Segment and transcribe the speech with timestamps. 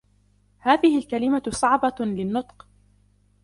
[0.59, 2.67] هذه الكلمة صعبة للنطق.